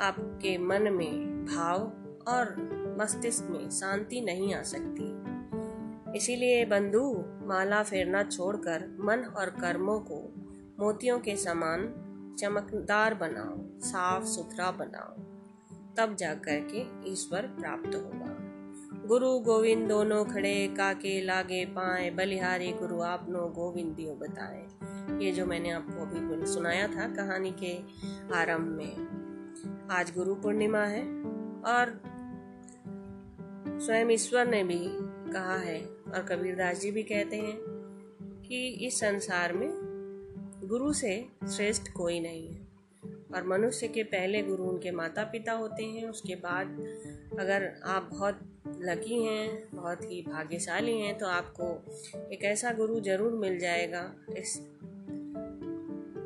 आपके 0.00 0.56
मन 0.58 0.92
में 0.92 1.44
भाव 1.46 1.78
और 2.28 2.54
मस्तिष्क 3.00 3.46
में 3.50 3.68
शांति 3.70 4.20
नहीं 4.20 4.54
आ 4.54 4.62
सकती। 4.62 5.15
इसीलिए 6.14 6.64
बंधु, 6.64 7.24
माला 7.46 7.82
फेरना 7.82 8.22
छोड़कर 8.22 8.96
मन 9.00 9.18
और 9.18 9.50
कर्मों 9.50 9.98
को 9.98 10.34
मोतियों 10.80 11.18
के 11.18 11.36
समान 11.36 12.02
चमकदार 12.38 13.14
बनाओ, 13.14 13.80
साफ़ 13.80 14.24
सुथरा 14.24 14.70
बनाओ, 14.70 15.12
तब 15.96 16.16
जाकर 16.16 16.68
के 16.74 17.12
ईश्वर 17.12 17.42
प्राप्त 17.42 17.94
होगा। 17.94 18.36
गुरु 19.06 19.38
गोविंद 19.38 19.88
दोनों 19.88 20.24
खड़े, 20.24 20.68
काके 20.68 21.20
लागे 21.24 21.64
पाए, 21.64 22.10
बलिहारी 22.10 22.72
गुरु 22.72 23.00
आपनो 23.00 23.38
गोविंद 23.38 23.96
बताए। 24.22 24.66
ये 25.24 25.32
जो 25.32 25.46
मैंने 25.46 25.70
आपको 25.70 26.02
अभी 26.02 26.46
सुनाया 26.46 26.88
था 26.88 27.14
कहानी 27.14 27.50
के 27.50 27.76
आरंभ 28.36 28.68
में, 28.68 28.96
आज 29.90 30.12
गुरु 30.14 30.34
पूर्णिमा 30.34 30.78
है 30.78 31.02
और 31.62 32.00
स्वयं 33.68 34.10
ईश्वर 34.10 34.46
ने 34.46 34.64
भी 34.64 35.05
कहा 35.26 35.56
है 35.56 35.80
और 35.82 36.26
कबीरदास 36.28 36.80
जी 36.80 36.90
भी 36.90 37.02
कहते 37.02 37.36
हैं 37.36 37.56
कि 38.48 38.66
इस 38.86 39.00
संसार 39.00 39.52
में 39.52 39.68
गुरु 40.64 40.92
से 40.92 41.24
श्रेष्ठ 41.52 41.92
कोई 41.92 42.20
नहीं 42.20 42.48
है। 42.48 42.64
और 43.34 43.46
मनुष्य 43.46 43.88
के 43.88 44.02
पहले 44.02 44.42
गुरु 44.42 44.64
उनके 44.64 44.90
माता 44.90 45.24
पिता 45.24 45.52
होते 45.52 45.84
हैं, 45.84 46.04
उसके 46.08 46.34
बाद 46.34 46.66
अगर 47.40 47.72
आप 47.84 48.08
बहुत 48.12 48.40
लकी 48.82 49.22
हैं, 49.24 49.68
बहुत 49.74 50.02
ही 50.02 50.22
भाग्यशाली 50.22 50.98
हैं 51.00 51.16
तो 51.18 51.26
आपको 51.26 52.30
एक 52.32 52.44
ऐसा 52.44 52.72
गुरु 52.72 53.00
ज़रूर 53.00 53.32
मिल 53.32 53.58
जाएगा 53.58 54.10
इस 54.38 54.58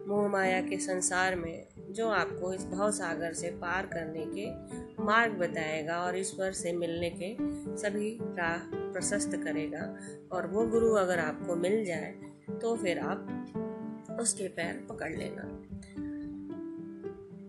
मोह 0.09 0.28
माया 0.28 0.61
के 0.61 0.78
संसार 0.78 1.37
में, 1.37 1.66
जो 1.90 2.09
आपको 2.09 2.52
इस 2.52 2.64
भाव 2.66 2.90
सागर 2.90 3.33
से 3.33 3.50
पार 3.50 3.87
करने 3.87 4.26
के 4.28 5.04
मार्ग 5.04 5.33
बताएगा 5.33 5.99
और 5.99 6.19
ईश्वर 6.19 6.52
से 6.52 6.73
मिलने 6.73 7.11
के 7.11 7.35
सभी 7.76 8.16
राह 8.23 8.80
प्रशस्त 8.93 9.37
करेगा 9.37 9.97
और 10.33 10.47
वो 10.47 10.67
गुरु 10.67 10.93
अगर 10.95 11.19
आपको 11.19 11.57
मिल 11.57 11.85
जाए 11.85 12.15
तो 12.63 12.77
फिर 12.77 12.99
आप 12.99 13.27
उसके 14.21 14.49
पैर 14.49 14.87
पकड़ 14.89 15.13
लेना। 15.17 15.43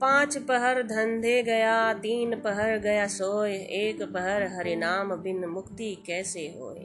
पाँच 0.01 0.37
पहर 0.37 0.83
धंधे 0.83 1.43
गया, 1.43 1.93
तीन 1.93 2.35
पहर 2.35 2.77
गया 2.77 3.07
सोए, 3.07 3.57
एक 3.57 4.01
पहर 4.01 4.43
हरिनाम 4.43 5.15
बिन 5.15 5.45
मुक्ति 5.45 6.03
कैसे 6.07 6.47
होए? 6.59 6.79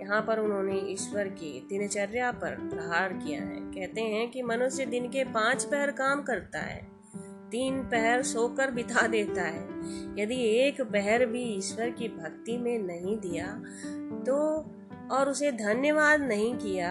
यहाँ 0.00 0.22
पर 0.22 0.38
उन्होंने 0.38 0.78
ईश्वर 0.78 1.28
की 1.28 1.66
दिनचर्या 1.68 2.32
पर 2.32 2.54
प्रहार 2.54 3.12
किया 3.12 3.40
है। 3.42 3.60
कहते 3.60 4.00
हैं 4.00 4.30
कि 4.30 4.42
मनुष्य 4.42 4.86
दिन 4.86 5.08
के 5.08 5.24
पाँच 5.24 5.64
पहर 5.64 5.90
काम 5.90 6.22
करता 6.22 6.58
है। 6.58 6.93
तीन 7.54 7.82
पहर 7.82 8.22
सोकर 8.22 8.70
बिता 8.70 9.06
देता 9.06 9.42
है। 9.42 9.64
यदि 10.18 10.40
एक 10.58 10.80
पहर 10.82 11.26
भी 11.26 11.42
ईश्वर 11.56 11.90
की 11.90 12.08
भक्ति 12.08 12.56
में 12.58 12.78
नहीं 12.78 13.16
दिया 13.18 13.46
तो 14.26 14.36
और 15.12 15.28
उसे 15.28 15.50
धन्यवाद 15.52 16.20
नहीं 16.20 16.54
किया, 16.54 16.90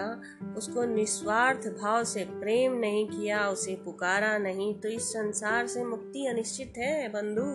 उसको 0.57 0.83
निस्वार्थ 0.85 1.67
भाव 1.81 2.03
से 2.03 2.23
प्रेम 2.23 2.73
नहीं 2.73 3.07
किया, 3.07 3.47
उसे 3.49 3.75
पुकारा 3.75 4.37
नहीं 4.37 4.73
तो 4.75 4.89
इस 4.89 5.07
संसार 5.09 5.67
से 5.67 5.85
मुक्ति 5.85 6.25
अनिश्चित 6.27 6.73
है, 6.77 7.07
बंधु। 7.07 7.45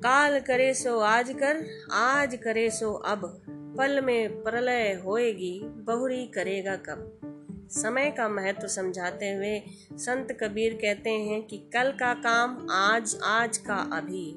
काल 0.00 0.38
करे 0.40 0.72
सो 0.74 0.98
आज 0.98 1.30
कर, 1.32 1.64
आज 1.92 2.34
करे 2.34 2.70
सो 2.70 2.92
अब, 2.92 3.42
पल 3.78 4.00
में 4.00 4.42
प्रलय 4.42 4.92
होएगी, 5.06 5.60
बहुरी 5.64 6.26
करेगा 6.26 6.76
कब। 6.76 7.33
समय 7.70 8.10
का 8.10 8.28
महत्व 8.28 8.68
समझाते 8.68 9.32
हुए 9.32 9.62
संत 9.92 10.38
कबीर 10.40 10.74
कहते 10.74 11.10
हैं 11.10 11.42
कि 11.42 11.58
कल 11.58 11.92
का 11.92 12.14
काम 12.14 12.66
आज 12.70 13.18
आज 13.24 13.58
का 13.58 13.76
अभी। 13.76 14.36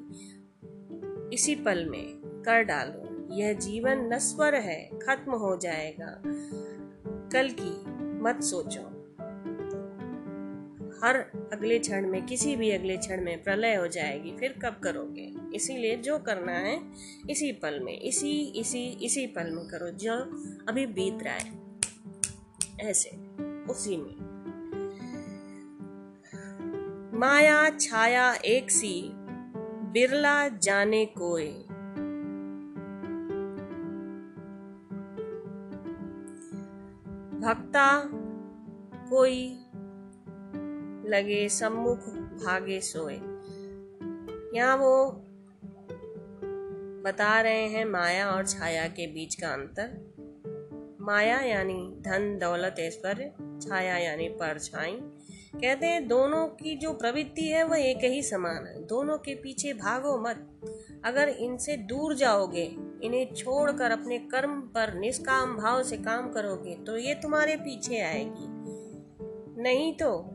इसी 1.34 1.56
पल 1.56 1.86
में 1.86 2.04
कर 2.46 2.64
डालो। 2.64 3.08
यह 3.36 3.54
जीवन 3.54 4.10
नस्वर 4.14 4.56
है, 4.56 4.90
खत्म 4.94 5.32
हो 5.32 5.58
जाएगा। 5.58 6.22
कल 7.32 7.50
की 7.60 7.84
मत 8.22 8.44
सोचो। 8.44 8.98
हर 11.04 11.16
अगले 11.54 11.80
क्षण 11.80 12.08
में, 12.08 12.26
किसी 12.26 12.56
भी 12.56 12.72
अगले 12.72 12.98
क्षण 12.98 13.24
में 13.24 13.44
प्रलय 13.44 13.76
हो 13.76 13.88
जाएगी। 13.88 14.38
फिर 14.38 14.52
कब 14.52 14.80
करोगे? 14.84 15.34
इसीलिए 15.56 15.98
जो 15.98 16.20
करना 16.20 16.52
है, 16.52 16.82
इसी 17.30 17.52
पल 17.52 17.80
में, 17.80 18.02
इसी 18.02 18.46
इसी 18.46 18.84
इसी 18.84 19.28
पल 19.28 19.52
में 19.52 19.68
करो। 19.68 19.90
जो 19.90 20.14
अभी 20.70 20.86
बीत 20.86 21.24
रहा 21.24 21.34
है। 21.34 21.67
ऐसे, 22.82 23.10
उसी 23.70 23.98
में। 23.98 24.38
माया, 27.20 27.70
छाया, 27.70 28.34
एक 28.34 28.72
सी, 28.72 29.12
बिरला 29.92 30.48
जाने 30.48 31.06
कोई 31.06 31.52
भक्ता, 37.42 38.04
कोई 39.10 39.52
लगे 41.10 41.50
सम्मुख 41.50 42.00
भागे 42.46 42.82
सोए। 42.82 43.20
यहाँ 44.58 44.78
वो 44.78 45.24
बता 47.04 47.42
रहे 47.42 47.68
हैं 47.68 47.86
माया 47.86 48.30
और 48.30 48.46
छाया 48.46 48.88
के 48.88 49.08
बीच 49.08 49.36
का 49.36 49.50
अंतर। 49.50 50.17
माया 51.08 51.40
यानी 51.40 51.96
धन, 52.02 52.38
दौलत, 52.42 52.76
ऐश्वर्य, 52.80 53.32
छाया 53.62 53.98
यानी 53.98 54.28
परछाई। 54.30 54.92
कहते 55.56 55.86
हैं, 55.86 56.08
दोनों 56.08 56.48
की 56.48 56.76
जो 56.76 56.94
प्रवृत्ति 56.94 57.48
है, 57.48 57.64
वह 57.64 57.78
एक 57.80 58.04
ही 58.04 58.22
समान 58.22 58.68
है। 58.68 58.86
दोनों 58.86 59.18
के 59.18 59.36
पीछे 59.36 59.74
भागो 59.74 60.18
मत। 60.18 60.62
अगर 61.06 61.30
इनसे 61.30 61.78
दूर 61.78 62.16
जाओगे, 62.16 62.76
इन्हें 63.04 63.34
छोड़कर 63.34 63.92
अपने 63.92 64.18
कर्म 64.18 64.62
पर 64.62 64.94
निष्काम 64.94 65.56
भाव 65.58 65.84
से 65.84 65.98
काम 65.98 66.32
करोगे 66.32 66.76
तो 66.76 66.98
ये 66.98 67.14
तुम्हारे 67.14 67.56
पीछे 67.56 68.02
आएगी। 68.02 69.62
नहीं 69.62 69.94
तो 69.94 70.30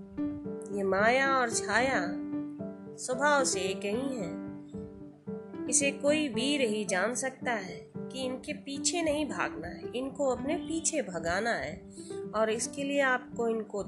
ये 0.76 0.82
माया 0.82 1.36
और 1.36 1.50
छाया 1.50 2.00
स्वभाव 2.96 3.44
से 3.44 3.60
एक 3.60 3.84
ही 3.84 4.16
है। 4.16 5.68
इसे 5.68 5.90
कोई 5.90 6.28
वीर 6.28 6.60
ही 6.60 6.84
जान 6.84 7.14
सकता 7.14 7.52
है। 7.52 7.91
कि 8.12 8.24
इनके 8.24 8.52
पीछे 8.52 9.02
नहीं 9.02 9.24
भागना 9.28 9.68
है, 9.68 9.90
इनको 9.96 10.26
अपने 10.26 10.54
पीछे 10.56 11.02
भगाना 11.02 11.50
है 11.50 11.74
और 12.34 12.50
इसके 12.50 12.84
लिए 12.84 13.00
आपको 13.00 13.48
इनको 13.48 13.82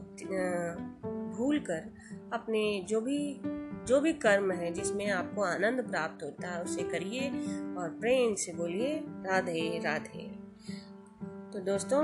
भूल 1.37 1.59
कर 1.61 1.93
अपने 2.33 2.85
जो 2.89 3.01
भी 3.01 3.19
जो 3.89 4.01
भी 4.01 4.13
कर्म 4.13 4.53
है 4.53 4.73
जिसमें 4.73 5.11
आपको 5.11 5.43
आनंद 5.43 5.81
प्राप्त 5.89 6.23
होता 6.23 6.49
है, 6.49 6.63
उसे 6.63 6.83
करिए 6.83 7.29
और 7.77 7.89
प्रेम 8.01 8.35
से 8.35 8.53
बोलिए, 8.53 8.95
राधे 9.05 9.81
राधे। 9.85 10.27
तो 11.53 11.61
दोस्तों, 11.65 12.01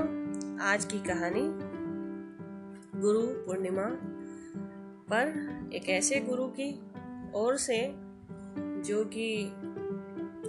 आज 0.61 0.85
की 0.85 0.99
कहानी 0.99 1.41
गुरु 3.01 3.21
पूर्णिमा 3.45 3.87
पर 5.09 5.71
एक 5.73 5.89
ऐसे 5.89 6.19
गुरु 6.19 6.47
की 6.59 6.69
ओर 7.35 7.57
से 7.57 7.79
जो 8.83 9.03
कि 9.05 9.27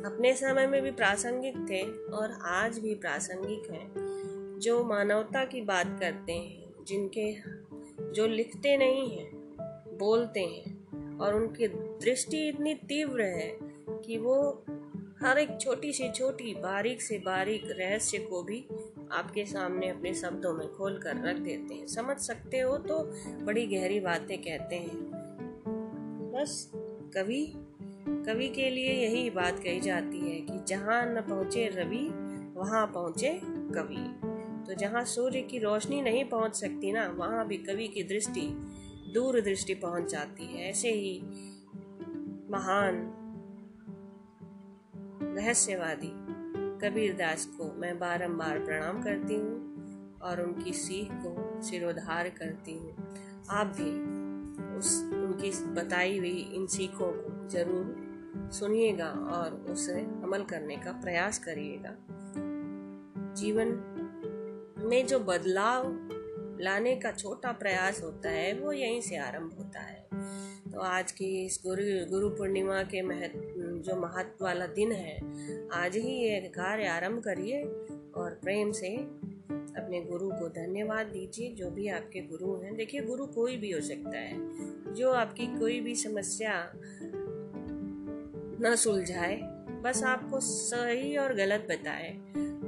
अपने 0.05 0.35
समय 0.35 0.67
में 0.67 0.83
भी 0.83 0.91
प्रासंगिक 0.91 1.57
थे 1.71 1.83
और 2.17 2.39
आज 2.43 2.79
भी 2.79 2.95
प्रासंगिक 2.95 3.71
हैं। 3.71 3.93
जो 4.59 4.85
मानवता 4.85 5.45
की 5.45 5.61
बात 5.61 5.97
करते 6.01 6.33
हैं, 6.33 6.85
जिनके 6.85 7.37
जो 8.13 8.27
लिखते 8.27 8.77
नहीं 8.77 9.19
हैं, 9.19 9.31
बोलते 9.99 10.41
हैं, 10.41 10.83
और 11.19 11.35
उनकी 11.35 11.69
दृष्टि 11.69 12.49
इतनी 12.49 12.75
तीव्र 12.75 13.23
है 13.23 13.59
कि 13.87 14.19
वो 14.19 14.65
हर 15.21 15.39
एक 15.39 15.61
छोटी 15.61 15.93
से 15.93 16.13
छोटी, 16.13 16.55
बारीक 16.55 17.03
से 17.03 17.19
बारीक 17.19 17.63
रहस्य 17.65 18.19
को 18.19 18.43
भी 18.43 18.67
आपके 19.13 19.45
सामने 19.45 19.89
अपने 19.89 20.15
शब्दों 20.15 20.55
में 20.55 20.69
खोल 20.69 20.99
कर 20.99 21.25
रख 21.25 21.37
देते 21.37 21.75
हैं। 21.75 21.87
समझ 21.87 22.17
सकते 22.17 22.59
हो 22.59 22.79
तो 22.79 22.99
बड़ी 23.45 23.67
गहरी 23.67 24.01
बातें 24.01 24.39
कहते 24.39 24.77
हैं। 24.77 25.11
बस 26.35 26.73
कवि 27.15 27.55
कवि 28.09 28.49
के 28.49 28.71
लिए 28.71 28.93
यही 28.93 29.31
बात 29.31 29.59
कही 29.59 29.81
जाती 29.81 30.19
है 30.19 30.41
कि 30.41 30.65
जहाँ 30.69 31.03
न 31.07 31.21
पहुँचे 31.21 31.69
रवि, 31.69 32.09
वहाँ 32.57 32.87
पहुँचे 32.87 33.41
कवि। 33.45 34.05
तो 34.67 34.75
जहाँ 34.75 35.05
सूर्य 35.05 35.41
की 35.43 35.59
रोशनी 35.59 36.03
नहीं 36.03 36.25
पहुँच 36.25 36.57
सकती 36.57 36.93
ना, 36.93 37.07
वहाँ 37.09 37.47
भी 37.47 37.57
कवि 37.57 37.89
की 37.89 38.03
दृष्टि 38.03 38.41
दूर 39.15 39.41
दृष्टि 39.41 39.75
पहुँच 39.75 40.11
जाती 40.11 40.47
है। 40.47 40.69
ऐसे 40.71 40.93
ही 40.93 41.21
महान, 42.51 43.19
रहस्यवादी 45.37 46.13
कबीर 46.79 47.13
दास 47.13 47.47
को 47.47 47.73
मैं 47.79 47.99
बारंबार 47.99 48.59
प्रणाम 48.59 49.03
करती 49.03 49.35
हूँ 49.35 50.21
और 50.23 50.41
उनकी 50.41 50.73
सीख 50.73 51.09
को 51.13 51.63
सिरोधार 51.63 52.29
करती 52.29 52.73
हूँ। 52.73 52.97
आप 53.51 53.67
भी 53.67 53.91
उस, 54.79 55.03
उनकी 55.03 55.51
बताई 55.73 56.19
हुई 56.19 56.53
इन 56.55 56.67
सीखों 56.67 57.13
को 57.13 57.32
ज़रूर 57.53 58.51
सुनिएगा 58.53 59.09
और 59.33 59.55
उसे 59.71 60.01
अमल 60.23 60.45
करने 60.45 60.77
का 60.77 60.93
प्रयास 60.93 61.39
करिएगा। 61.39 61.97
जीवन 63.35 63.69
में 64.85 65.07
जो 65.07 65.19
बदलाव 65.19 65.85
लाने 66.61 66.95
का 66.97 67.11
छोटा 67.11 67.53
प्रयास 67.53 68.03
होता 68.03 68.31
है, 68.31 68.53
वो 68.55 68.73
यहीं 68.73 69.01
से 69.01 69.17
आरंभ 69.17 69.53
होता 69.59 69.81
है। 69.81 70.07
तो 70.73 70.81
आज 70.81 71.13
की 71.13 71.25
इस 71.47 71.61
गुरु 71.67 71.83
गुरु 72.11 72.29
पूर्णिमा 72.29 72.83
के 72.83 73.03
महत्व 73.03 73.39
जो 73.83 73.97
महत्व 73.97 74.45
वाला 74.45 74.67
दिन 74.67 74.93
है, 74.93 75.17
आज 75.73 75.97
ही 75.97 76.13
ये 76.25 76.41
कार्य 76.41 76.87
आरंभ 76.87 77.23
करिए 77.23 77.63
और 78.15 78.39
प्रेम 78.43 78.73
से 78.73 78.97
अपने 79.77 80.01
गुरु 80.01 80.29
को 80.31 80.49
धन्यवाद 80.49 81.07
दीजिए, 81.07 81.55
जो 81.55 81.71
भी 81.71 81.89
आपके 81.89 82.21
गुरु 82.21 82.55
हैं। 82.57 82.75
देखिए, 82.77 83.01
गुरु 83.01 83.27
कोई 83.27 83.57
भी 83.57 83.71
हो 83.71 83.81
सकता 83.81 84.19
है। 84.19 84.95
जो 84.95 85.11
आपकी 85.11 85.47
कोई 85.47 85.81
भी 85.81 85.95
समस्या 85.95 86.53
न 88.63 88.75
सुलझाए। 88.77 89.37
बस 89.83 90.03
आपको 90.05 90.41
सही 90.41 91.17
और 91.17 91.35
गलत 91.35 91.67
बताए 91.71 92.11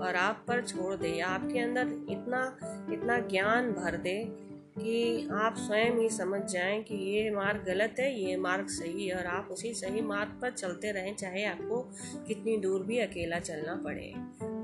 और 0.00 0.14
आप 0.16 0.44
पर 0.48 0.62
छोड़ 0.62 0.94
दे। 0.96 1.20
आपके 1.20 1.58
अंदर 1.58 1.86
इतना 2.10 2.58
इतना 2.92 3.18
ज्ञान 3.18 3.72
भर 3.72 3.96
दे 3.96 4.44
कि 4.78 5.28
आप 5.32 5.54
स्वयं 5.56 5.90
ही 5.90 6.08
समझ 6.08 6.42
जाएँ 6.42 6.82
कि 6.82 6.94
ये 6.94 7.30
मार्ग 7.30 7.64
गलत 7.64 7.94
है, 7.98 8.20
ये 8.20 8.36
मार्ग 8.36 8.66
सही 8.66 9.08
है 9.08 9.16
और 9.16 9.26
आप 9.26 9.48
उसी 9.50 9.74
सही 9.74 10.00
मार्ग 10.00 10.38
पर 10.42 10.50
चलते 10.50 10.92
रहें, 10.92 11.16
चाहे 11.16 11.44
आपको 11.44 11.80
कितनी 12.28 12.56
दूर 12.56 12.82
भी 12.82 12.98
अकेला 12.98 13.38
चलना 13.38 13.76
पड़े। 13.76 14.12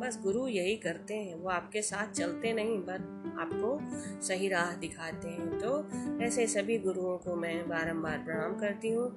बस 0.00 0.18
गुरु 0.22 0.46
यही 0.48 0.76
करते 0.76 1.14
हैं, 1.14 1.34
वो 1.34 1.48
आपके 1.48 1.82
साथ 1.82 2.12
चलते 2.12 2.52
नहीं, 2.52 2.78
पर 2.78 3.34
आपको 3.40 3.78
सही 4.22 4.48
राह 4.48 4.74
दिखाते 4.76 5.28
हैं। 5.28 5.58
तो 5.58 6.22
ऐसे 6.24 6.46
सभी 6.46 6.78
गुरुओं 6.78 7.16
को 7.18 7.34
मैं 7.36 7.68
बारंबार 7.68 8.18
प्रणाम 8.18 8.58
करती 8.58 8.90
हूँ 8.90 9.08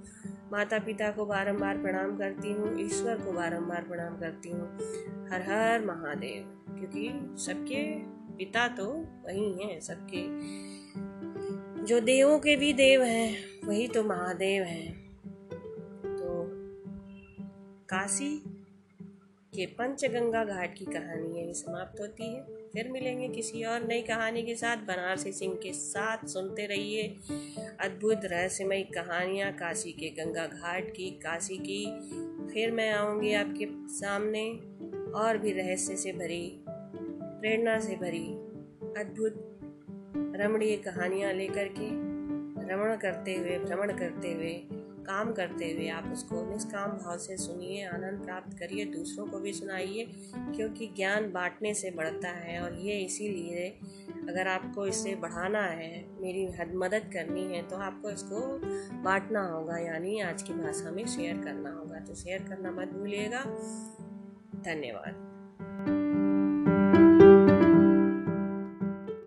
माता 0.51 0.79
पिता 0.79 1.11
को 1.11 1.25
बारंबार 1.25 1.77
प्रणाम 1.77 2.17
करती 2.17 2.51
हूँ, 2.53 2.79
ईश्वर 2.81 3.21
को 3.21 3.31
बारंबार 3.31 3.83
प्रणाम 3.83 4.17
करती 4.17 4.49
हूँ 4.49 4.67
हर 5.31 5.41
हर 5.41 5.85
महादेव, 5.85 6.43
क्योंकि 6.69 7.09
सबके 7.41 7.83
पिता 8.37 8.67
तो 8.67 8.85
वही 9.25 9.51
हैं, 9.53 9.79
सबके 9.79 10.21
जो 11.85 11.99
देवों 11.99 12.37
के 12.39 12.55
भी 12.55 12.73
देव 12.73 13.01
हैं, 13.03 13.35
वही 13.65 13.87
तो 13.87 14.03
महादेव 14.03 14.63
हैं। 14.63 14.91
तो 16.17 16.43
काशी 17.89 18.29
के 19.55 19.65
पंचगंगा 19.65 20.45
घाट 20.45 20.75
की 20.77 20.85
कहानी 20.85 21.41
यही 21.41 21.53
समाप्त 21.53 22.01
होती 22.01 22.35
है। 22.35 22.43
फिर 22.43 22.89
मिलेंगे 22.89 23.27
किसी 23.27 23.63
और 23.63 23.87
नई 23.87 24.01
कहानी 24.01 24.43
के 24.43 24.55
साथ। 24.55 24.77
बनारसी 24.77 25.31
सिंह 25.31 25.55
के 25.55 25.73
साथ 25.73 26.25
सुनते 26.27 26.65
रहिए। 26.65 27.15
अद्भुत 27.79 28.21
रहस्यमयी 28.23 28.83
कहानियाँ, 28.83 29.53
काशी 29.53 29.91
के 29.91 30.09
गंगा 30.09 30.47
घाट 30.47 30.91
की, 30.91 31.11
काशी 31.11 31.57
की। 31.57 31.85
फिर 32.53 32.71
मैं 32.71 32.91
आऊँगी 32.91 33.33
आपके 33.33 33.67
सामने। 33.71 34.59
और 35.15 35.37
भी 35.37 35.51
रहस्य 35.51 35.95
से 35.95 36.11
भरी, 36.11 36.63
प्रेरणा 37.39 37.79
से 37.79 37.95
भरी, 37.95 38.27
अद्भुत 39.01 39.59
रमणीय 40.35 40.77
कहानियाँ 40.77 41.33
लेकर 41.33 41.67
के। 41.67 42.13
रमण 42.73 42.95
करते 42.95 43.35
हुए, 43.35 43.59
भ्रमण 43.59 43.97
करते 43.97 44.33
हुए 44.33 44.82
काम 45.03 45.31
करते 45.33 45.71
हुए 45.71 45.87
आप 45.89 46.11
उसको 46.13 46.49
निष्काम 46.49 46.91
भाव 46.91 47.17
से 47.17 47.37
सुनिए, 47.37 47.85
आनंद 47.85 48.23
प्राप्त 48.25 48.57
करिए, 48.57 48.85
दूसरों 48.85 49.25
को 49.25 49.39
भी 49.39 49.53
सुनाइए, 49.53 50.05
क्योंकि 50.35 50.87
ज्ञान 50.95 51.31
बांटने 51.31 51.73
से 51.73 51.91
बढ़ता 51.91 52.29
है। 52.29 52.59
और 52.61 52.79
ये 52.79 52.97
इसीलिए 52.97 53.69
अगर 54.29 54.47
आपको 54.47 54.87
इसे 54.87 55.15
बढ़ाना 55.15 55.61
है, 55.61 56.05
मेरी 56.21 56.45
हद 56.51 56.71
मदद 56.75 57.09
करनी 57.13 57.43
है 57.55 57.61
तो 57.67 57.75
आपको 57.77 58.09
इसको 58.09 58.39
बांटना 59.03 59.45
होगा, 59.47 59.77
यानी 59.77 60.19
आज 60.19 60.43
की 60.43 60.53
भाषा 60.53 60.91
में 60.91 61.05
शेयर 61.07 61.37
करना 61.37 61.71
होगा। 61.71 61.99
तो 61.99 62.15
शेयर 62.15 62.43
करना 62.43 62.71
मत 62.71 62.87
भूलिएगा। 62.87 63.43
धन्यवाद। 64.63 66.02